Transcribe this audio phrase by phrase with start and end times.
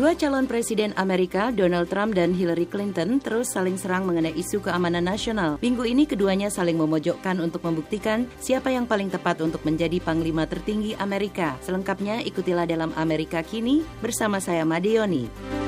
[0.00, 5.04] Kedua calon presiden Amerika, Donald Trump dan Hillary Clinton, terus saling serang mengenai isu keamanan
[5.04, 5.60] nasional.
[5.60, 10.96] Minggu ini keduanya saling memojokkan untuk membuktikan siapa yang paling tepat untuk menjadi panglima tertinggi
[10.96, 11.60] Amerika.
[11.60, 15.59] Selengkapnya ikutilah dalam Amerika Kini bersama saya Madeoni.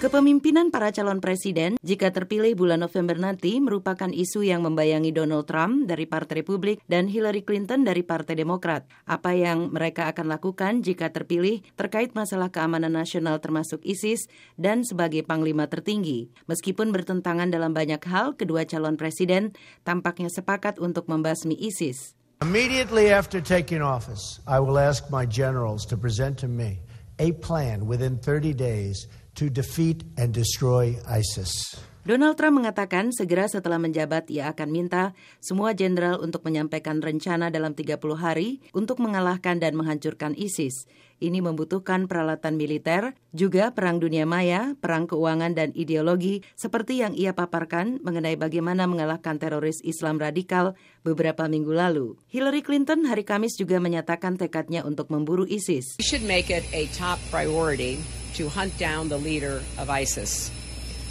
[0.00, 5.84] Kepemimpinan para calon presiden jika terpilih bulan November nanti merupakan isu yang membayangi Donald Trump
[5.92, 8.88] dari Partai Republik dan Hillary Clinton dari Partai Demokrat.
[9.04, 14.24] Apa yang mereka akan lakukan jika terpilih terkait masalah keamanan nasional termasuk ISIS
[14.56, 16.32] dan sebagai panglima tertinggi.
[16.48, 19.52] Meskipun bertentangan dalam banyak hal, kedua calon presiden
[19.84, 22.16] tampaknya sepakat untuk membasmi ISIS.
[22.40, 26.80] Immediately after taking office, I will ask my generals to present to me
[27.20, 31.76] a plan within 30 days to defeat and destroy ISIS.
[32.00, 37.76] Donald Trump mengatakan segera setelah menjabat ia akan minta semua jenderal untuk menyampaikan rencana dalam
[37.76, 40.88] 30 hari untuk mengalahkan dan menghancurkan ISIS.
[41.20, 47.36] Ini membutuhkan peralatan militer, juga perang dunia maya, perang keuangan dan ideologi seperti yang ia
[47.36, 50.72] paparkan mengenai bagaimana mengalahkan teroris Islam radikal
[51.04, 52.16] beberapa minggu lalu.
[52.32, 56.00] Hillary Clinton hari Kamis juga menyatakan tekadnya untuk memburu ISIS.
[56.00, 58.00] We should make it a top priority
[58.34, 60.50] to hunt down the leader of ISIS.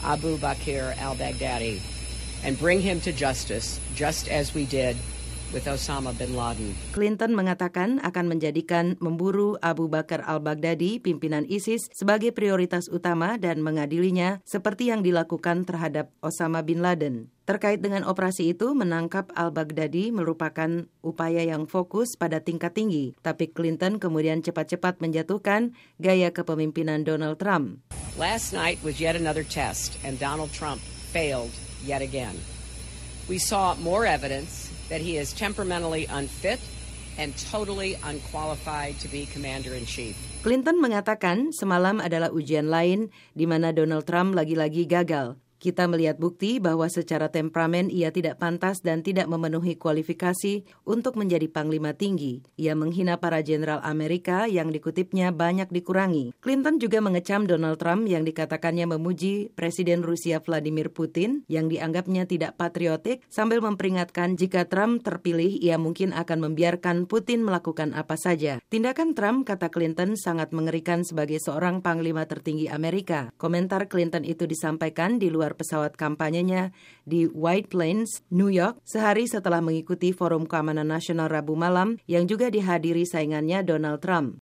[0.04, 1.82] Abu Bakr al Baghdadi
[2.44, 4.96] and bring him to justice, just as we did
[5.52, 6.74] with Osama bin Laden.
[6.94, 14.42] Clinton mengatakan akan menjadikan memburu Abu Bakar al-Baghdadi, pimpinan ISIS, sebagai prioritas utama dan mengadilinya
[14.46, 17.30] seperti yang dilakukan terhadap Osama bin Laden.
[17.50, 23.98] Terkait dengan operasi itu, menangkap al-Baghdadi merupakan upaya yang fokus pada tingkat tinggi, tapi Clinton
[23.98, 27.82] kemudian cepat-cepat menjatuhkan gaya kepemimpinan Donald Trump.
[28.22, 30.78] Last night was yet another test, and Donald Trump
[31.10, 31.50] failed
[31.82, 32.38] yet again.
[33.30, 36.58] We saw more evidence that he is temperamentally unfit
[37.14, 40.18] and totally unqualified to be commander in chief.
[40.42, 45.38] Clinton mengatakan semalam adalah ujian lain di mana Donald Trump lagi-lagi gagal.
[45.60, 51.52] Kita melihat bukti bahwa secara temperamen ia tidak pantas dan tidak memenuhi kualifikasi untuk menjadi
[51.52, 52.40] panglima tinggi.
[52.56, 56.32] Ia menghina para jenderal Amerika yang dikutipnya banyak dikurangi.
[56.40, 62.56] Clinton juga mengecam Donald Trump yang dikatakannya memuji Presiden Rusia Vladimir Putin yang dianggapnya tidak
[62.56, 68.64] patriotik sambil memperingatkan jika Trump terpilih ia mungkin akan membiarkan Putin melakukan apa saja.
[68.72, 73.36] Tindakan Trump, kata Clinton, sangat mengerikan sebagai seorang panglima tertinggi Amerika.
[73.36, 76.76] Komentar Clinton itu disampaikan di luar pesawat kampanyenya
[77.08, 82.52] di White Plains, New York, sehari setelah mengikuti Forum Keamanan Nasional Rabu malam yang juga
[82.52, 84.38] dihadiri saingannya Donald Trump.